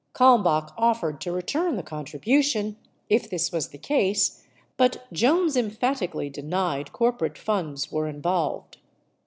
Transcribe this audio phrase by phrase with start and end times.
[0.15, 2.75] Kalmbach offered to return the contribu tion,
[3.07, 4.43] if this was the case,
[4.75, 8.77] but Jones emphatically denied corporate funds were involved.